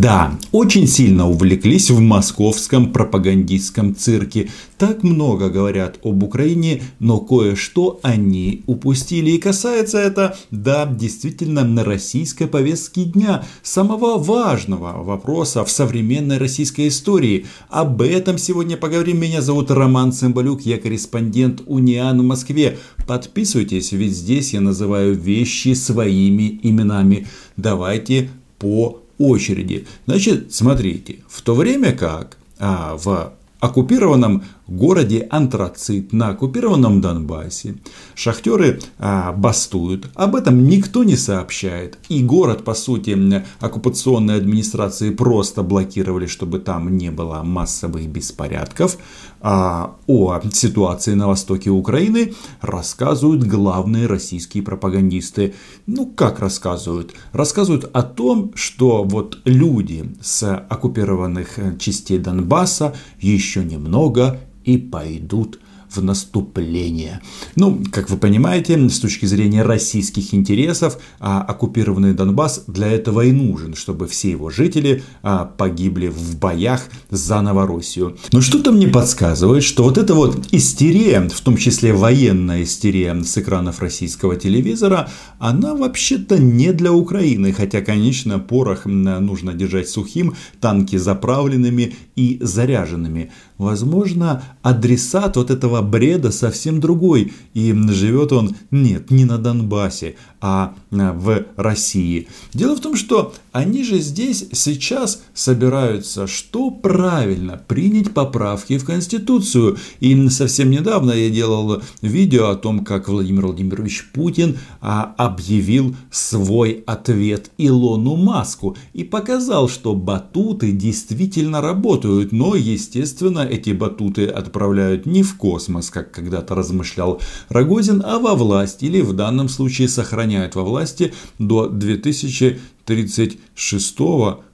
[0.00, 4.48] Да, очень сильно увлеклись в московском пропагандистском цирке.
[4.78, 9.32] Так много говорят об Украине, но кое-что они упустили.
[9.32, 13.44] И касается это, да, действительно, на российской повестке дня.
[13.62, 17.44] Самого важного вопроса в современной российской истории.
[17.68, 19.20] Об этом сегодня поговорим.
[19.20, 22.78] Меня зовут Роман Цымбалюк, я корреспондент Униан в Москве.
[23.06, 27.26] Подписывайтесь, ведь здесь я называю вещи своими именами.
[27.58, 29.86] Давайте по очереди.
[30.06, 37.76] Значит, смотрите, в то время как а, в оккупированном городе Антрацит на оккупированном Донбассе.
[38.14, 41.98] Шахтеры а, бастуют, об этом никто не сообщает.
[42.08, 48.98] И город, по сути, оккупационной администрации просто блокировали, чтобы там не было массовых беспорядков.
[49.42, 55.54] А о ситуации на востоке Украины рассказывают главные российские пропагандисты.
[55.86, 57.14] Ну, как рассказывают?
[57.32, 65.58] Рассказывают о том, что вот люди с оккупированных частей Донбасса еще немного и пойдут
[65.94, 67.20] в наступление.
[67.56, 73.32] Ну, как вы понимаете, с точки зрения российских интересов, а, оккупированный Донбасс для этого и
[73.32, 78.16] нужен, чтобы все его жители а, погибли в боях за Новороссию.
[78.32, 83.36] Но что-то мне подсказывает, что вот эта вот истерия, в том числе военная истерия с
[83.38, 87.52] экранов российского телевизора, она вообще-то не для Украины.
[87.52, 93.30] Хотя, конечно, порох нужно держать сухим, танки заправленными и заряженными.
[93.58, 97.32] Возможно, адресат вот этого бреда совсем другой.
[97.54, 102.28] И живет он, нет, не на Донбассе, а э, в России.
[102.54, 109.76] Дело в том, что они же здесь сейчас собираются, что правильно, принять поправки в Конституцию.
[110.00, 116.82] И совсем недавно я делал видео о том, как Владимир Владимирович Путин а, объявил свой
[116.86, 125.22] ответ Илону Маску и показал, что батуты действительно работают, но, естественно, эти батуты отправляют не
[125.22, 130.62] в космос, как когда-то размышлял Рогозин, а во власть или в данном случае сохраняют во
[130.62, 133.98] власти до 2036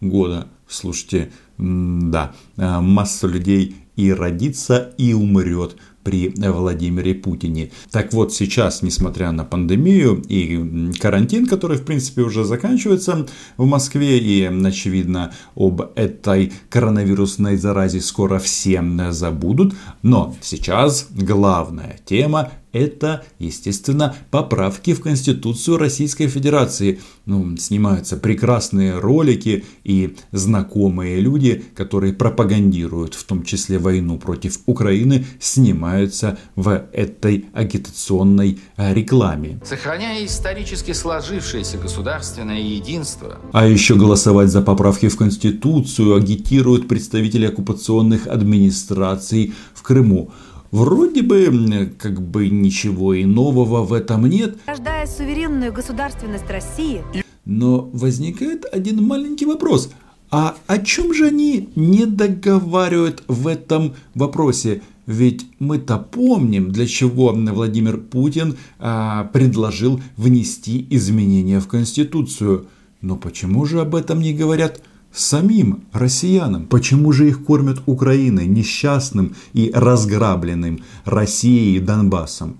[0.00, 0.46] года.
[0.68, 7.70] Слушайте, да, а, масса людей и родится, и умрет при Владимире Путине.
[7.90, 14.18] Так вот, сейчас, несмотря на пандемию и карантин, который, в принципе, уже заканчивается в Москве,
[14.18, 24.14] и, очевидно, об этой коронавирусной заразе скоро все забудут, но сейчас главная тема это, естественно,
[24.30, 27.00] поправки в Конституцию Российской Федерации.
[27.26, 35.26] Ну, снимаются прекрасные ролики и знакомые люди, которые пропагандируют, в том числе войну против Украины,
[35.38, 39.60] снимаются в этой агитационной а, рекламе.
[39.64, 43.38] Сохраняя исторически сложившееся государственное единство.
[43.52, 50.32] А еще голосовать за поправки в Конституцию агитируют представители оккупационных администраций в Крыму.
[50.70, 54.56] Вроде бы, как бы ничего и нового в этом нет.
[54.66, 57.02] Рождая суверенную государственность России.
[57.44, 59.90] Но возникает один маленький вопрос.
[60.30, 64.82] А о чем же они не договаривают в этом вопросе?
[65.06, 72.66] Ведь мы-то помним, для чего Владимир Путин а, предложил внести изменения в Конституцию.
[73.00, 74.80] Но почему же об этом не говорят
[75.12, 76.66] самим россиянам.
[76.66, 82.58] Почему же их кормят Украиной, несчастным и разграбленным Россией и Донбассом?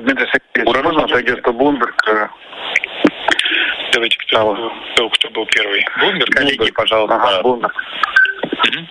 [0.00, 1.94] Дмитрий Сергеевич, можно от агентства Bloomberg?
[3.92, 5.84] Давайте, кто, кто, кто был первый?
[5.98, 7.16] Блумберг, коллеги, пожалуйста.
[7.16, 7.74] Ага, Блумберг.
[8.44, 8.86] Угу.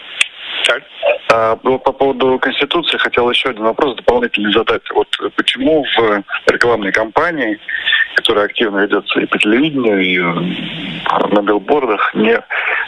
[0.68, 0.84] Так.
[1.32, 4.82] А, по поводу Конституции хотел еще один вопрос дополнительный задать.
[4.94, 7.60] Вот почему в рекламной кампании,
[8.20, 12.38] которая активно ведется и по телевидению, и э, на билбордах, не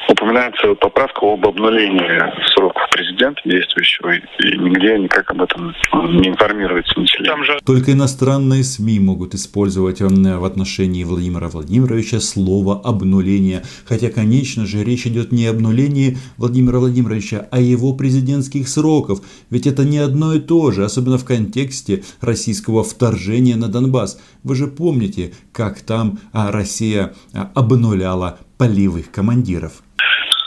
[0.10, 2.22] упоминается поправка об обнулении
[2.54, 5.74] сроков президента действующего, и нигде никак об этом
[6.20, 7.32] не информируется население.
[7.32, 7.60] Там же...
[7.66, 13.64] Только иностранные СМИ могут использовать в отношении Владимира Владимировича слово «обнуление».
[13.86, 19.22] Хотя, конечно же, речь идет не о обнулении Владимира Владимировича, а его президентских сроков.
[19.50, 24.20] Ведь это не одно и то же, особенно в контексте российского вторжения на Донбасс.
[24.44, 25.21] Вы же помните,
[25.54, 29.82] как там а, Россия а, обнуляла полевых командиров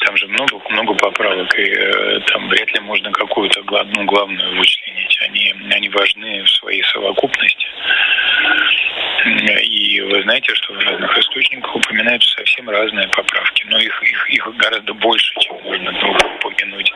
[0.05, 5.19] там же много, много поправок, и э, там вряд ли можно какую-то одну главную вычленить.
[5.23, 7.67] Они, они важны в своей совокупности.
[9.63, 14.57] И вы знаете, что в разных источниках упоминаются совсем разные поправки, но их, их, их
[14.57, 16.93] гораздо больше, чем можно было упомянуть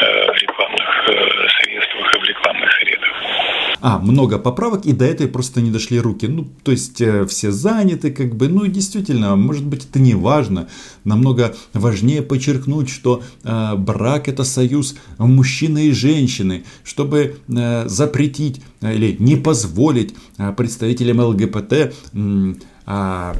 [0.00, 3.60] э, в рекламных э, средствах и в рекламных средах.
[3.82, 6.26] А, много поправок, и до этой просто не дошли руки.
[6.26, 10.68] Ну, то есть, э, все заняты, как бы, ну, действительно, может быть, это не важно.
[11.04, 18.94] Намного важнее подчеркнуть, что э, брак это союз мужчины и женщины, чтобы э, запретить э,
[18.94, 22.54] или не позволить э, представителям ЛГБТ э,
[22.86, 23.34] э,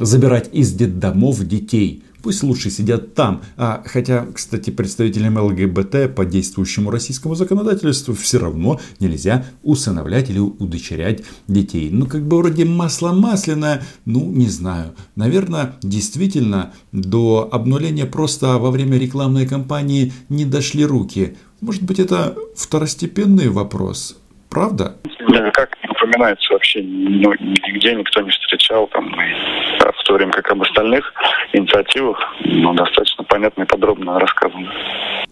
[0.00, 2.02] забирать из детдомов детей.
[2.22, 3.42] Пусть лучше сидят там.
[3.56, 11.22] А, хотя, кстати, представителям ЛГБТ по действующему российскому законодательству все равно нельзя усыновлять или удочерять
[11.48, 11.90] детей.
[11.90, 14.94] Ну, как бы вроде масло масляное, ну, не знаю.
[15.16, 21.36] Наверное, действительно, до обнуления просто во время рекламной кампании не дошли руки.
[21.60, 24.16] Может быть, это второстепенный вопрос.
[24.48, 24.96] Правда?
[25.32, 25.70] Да, как
[26.00, 29.34] упоминается вообще, ну, нигде никто не встречал, там, и,
[29.78, 31.12] в то время как об остальных
[31.52, 34.72] инициативах, ну, достаточно понятно и подробно рассказано.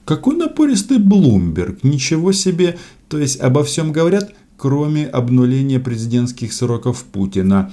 [0.06, 2.76] Какой напористый Блумберг, ничего себе,
[3.10, 7.70] то есть обо всем говорят, кроме обнуления президентских сроков Путина.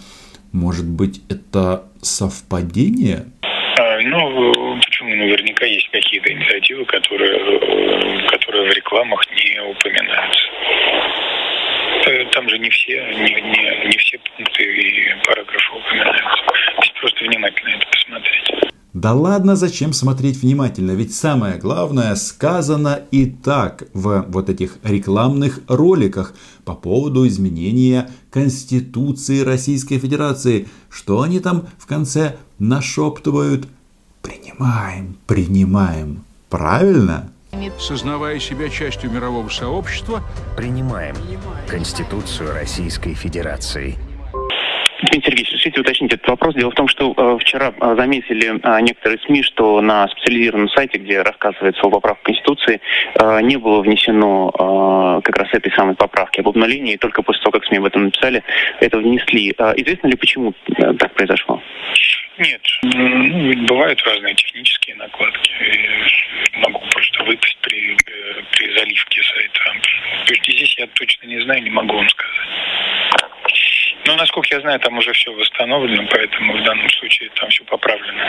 [0.52, 3.26] Может быть, это совпадение?
[3.42, 5.10] А, ну, почему?
[5.16, 10.46] Наверняка есть какие-то инициативы, которые, э, которые в рекламах не упоминаются.
[12.06, 16.24] Э, там же не все, не, не, не все пункты и параграфы упоминаются.
[17.02, 18.72] Просто внимательно это посмотреть.
[18.94, 25.60] Да ладно, зачем смотреть внимательно, ведь самое главное сказано и так в вот этих рекламных
[25.68, 30.68] роликах по поводу изменения Конституции Российской Федерации.
[30.90, 33.68] Что они там в конце нашептывают?
[34.22, 36.24] Принимаем, принимаем.
[36.50, 37.32] Правильно?
[37.80, 40.22] Сознавая себя частью мирового сообщества,
[40.56, 41.16] принимаем
[41.68, 43.98] Конституцию Российской Федерации.
[45.06, 46.56] Дмитрий Сергеевич, решите уточнить этот вопрос.
[46.56, 50.98] Дело в том, что э, вчера э, заметили э, некоторые СМИ, что на специализированном сайте,
[50.98, 52.82] где рассказывается о поправке Конституции,
[53.20, 57.42] э, не было внесено э, как раз этой самой поправки об обновлении, и только после
[57.44, 58.44] того, как СМИ об этом написали,
[58.80, 59.54] это внесли.
[59.58, 61.62] Э, известно ли, почему э, так произошло?
[62.38, 62.62] Нет.
[62.84, 65.52] Ну, бывают разные технические накладки.
[66.56, 69.72] Могу просто выпасть при, э, при заливке сайта.
[70.28, 72.36] Здесь я точно не знаю, не могу вам сказать.
[74.08, 78.24] Ну, насколько я знаю, там уже все восстановлено, поэтому в данном случае там все поправлено.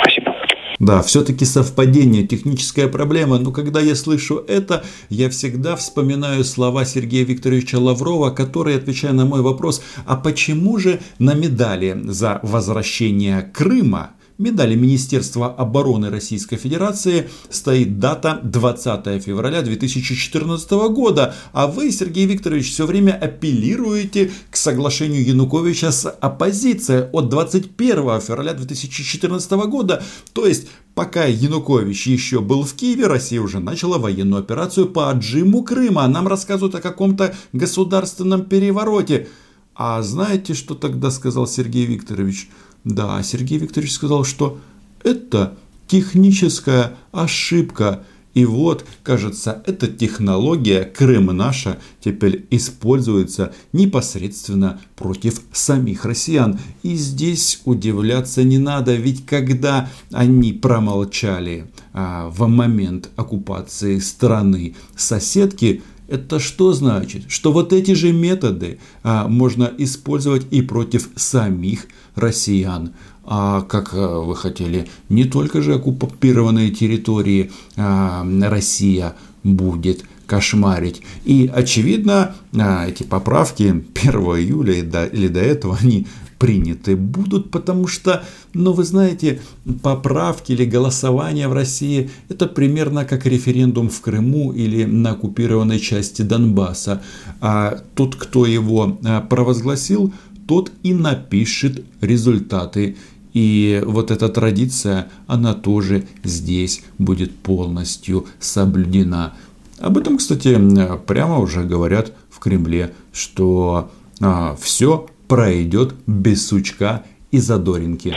[0.00, 0.34] Спасибо.
[0.78, 7.24] Да, все-таки совпадение, техническая проблема, но когда я слышу это, я всегда вспоминаю слова Сергея
[7.24, 14.10] Викторовича Лаврова, который, отвечая на мой вопрос, а почему же на медали за возвращение Крыма
[14.38, 22.72] медали Министерства обороны Российской Федерации стоит дата 20 февраля 2014 года, а вы, Сергей Викторович,
[22.72, 30.02] все время апеллируете к соглашению Януковича с оппозицией от 21 февраля 2014 года,
[30.32, 35.64] то есть Пока Янукович еще был в Киеве, Россия уже начала военную операцию по отжиму
[35.64, 36.06] Крыма.
[36.06, 39.26] Нам рассказывают о каком-то государственном перевороте.
[39.74, 42.48] А знаете, что тогда сказал Сергей Викторович?
[42.84, 44.60] Да, Сергей Викторович сказал, что
[45.02, 48.04] это техническая ошибка.
[48.34, 56.58] И вот, кажется, эта технология Крым наша теперь используется непосредственно против самих россиян.
[56.82, 65.82] И здесь удивляться не надо, ведь когда они промолчали а, в момент оккупации страны соседки,
[66.08, 67.24] это что значит?
[67.28, 72.92] Что вот эти же методы а, можно использовать и против самих россиян.
[73.24, 81.02] А как а, вы хотели, не только же оккупированные территории а, Россия будет кошмарить.
[81.24, 83.62] И очевидно, а, эти поправки
[83.94, 86.06] 1 июля или до этого они
[86.44, 88.22] приняты будут, потому что,
[88.52, 89.40] ну вы знаете,
[89.82, 96.20] поправки или голосование в России это примерно как референдум в Крыму или на оккупированной части
[96.20, 97.00] Донбасса.
[97.40, 100.12] А тот, кто его а, провозгласил,
[100.46, 102.98] тот и напишет результаты.
[103.32, 109.32] И вот эта традиция, она тоже здесь будет полностью соблюдена.
[109.78, 110.60] Об этом, кстати,
[111.06, 118.14] прямо уже говорят в Кремле, что а, все пройдет без сучка и задоринки.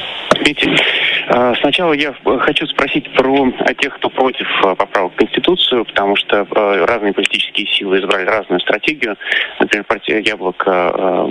[1.29, 6.45] А, сначала я хочу спросить про тех, кто против а, поправок в Конституцию, потому что
[6.47, 9.17] а, разные политические силы избрали разную стратегию.
[9.59, 11.27] Например, партия Яблоко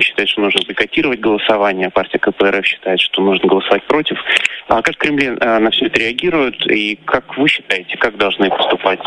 [0.00, 4.16] считает, что нужно бойкотировать голосование, партия КПРФ считает, что нужно голосовать против.
[4.68, 9.00] А как в Кремле на все это реагируют, и как вы считаете, как должны поступать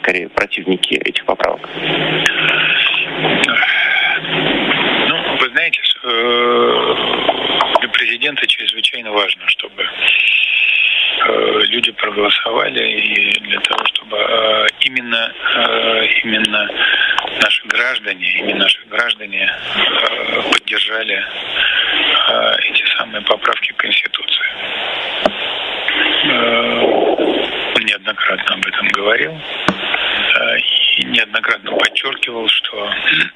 [0.00, 1.68] скорее противники этих поправок?
[5.08, 6.94] Ну, вы знаете, э,
[7.80, 16.06] для президента чрезвычайно важно, чтобы э, люди проголосовали и для того, чтобы э, именно, э,
[16.22, 16.68] именно
[17.42, 21.24] наши граждане, именно наши граждане э, поддержали
[22.70, 24.44] эти самые поправки к Конституции.
[27.74, 29.40] Он неоднократно об этом говорил
[30.98, 32.92] и неоднократно подчеркивал, что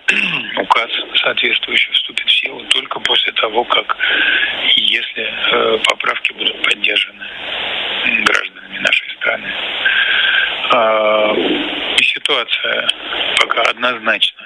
[0.58, 0.90] указ
[1.22, 3.96] соответствующий вступит в силу только после того, как
[4.76, 5.32] если
[5.88, 7.24] поправки будут поддержаны
[8.10, 9.52] гражданами нашей страны.
[10.70, 11.34] А,
[11.98, 12.88] и ситуация
[13.40, 14.42] пока однозначно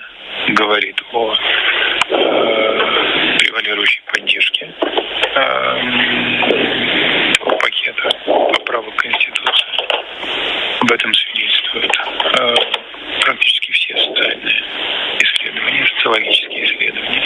[0.48, 1.36] говорит о э,
[3.38, 4.72] превалирующей поддержке
[5.34, 5.76] э,
[7.60, 8.10] пакета
[8.52, 9.76] поправок Конституции.
[10.80, 11.96] Об этом свидетельствуют
[12.38, 12.54] э,
[13.22, 14.62] практически все социальные
[15.20, 17.22] исследования, социологические исследования.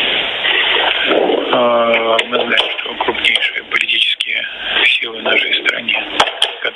[1.52, 4.46] Э, мы знаем, что крупнейшие политические
[4.86, 6.02] силы в нашей стране,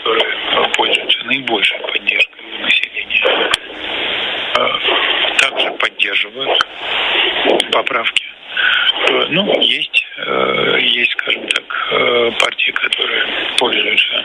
[0.04, 3.50] которые пользуются наибольшей поддержкой населения,
[4.56, 4.68] э,
[5.40, 6.66] также поддерживают
[7.73, 8.25] поправки.
[9.08, 11.64] Э, ну, есть, э, есть, скажем так,
[12.40, 13.25] партии, которые
[13.58, 14.25] пользуются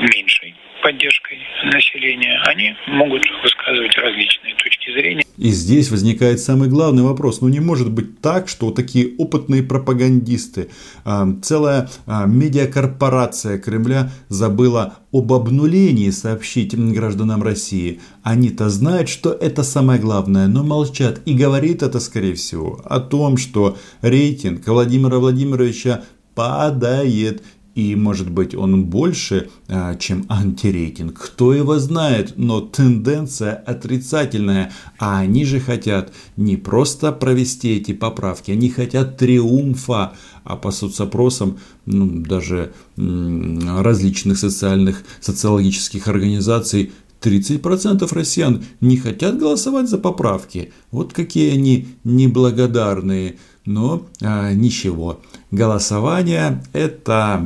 [0.00, 5.23] меньшей поддержкой населения, они могут высказывать различные точки зрения.
[5.44, 7.42] И здесь возникает самый главный вопрос.
[7.42, 10.70] Ну не может быть так, что такие опытные пропагандисты,
[11.04, 18.00] а, целая а, медиакорпорация Кремля забыла об обнулении сообщить гражданам России.
[18.22, 21.20] Они-то знают, что это самое главное, но молчат.
[21.26, 27.42] И говорит это, скорее всего, о том, что рейтинг Владимира Владимировича падает.
[27.74, 31.18] И может быть он больше, а, чем антирейтинг.
[31.18, 34.72] Кто его знает, но тенденция отрицательная.
[34.98, 40.12] А они же хотят не просто провести эти поправки, они хотят триумфа.
[40.44, 46.92] А по соцопросам ну, даже различных социальных, социологических организаций
[47.24, 50.72] 30% россиян не хотят голосовать за поправки.
[50.90, 53.36] Вот какие они неблагодарные.
[53.66, 55.22] Но а, ничего.
[55.50, 57.42] Голосование– это,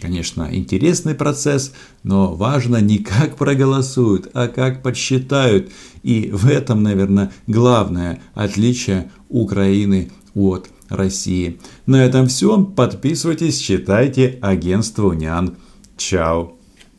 [0.00, 1.72] конечно, интересный процесс,
[2.04, 5.70] но важно не как проголосуют, а как подсчитают.
[6.04, 11.58] И в этом, наверное, главное отличие Украины от России.
[11.86, 12.62] На этом все.
[12.62, 15.56] Подписывайтесь, читайте агентство Униан.
[15.96, 16.57] Чао.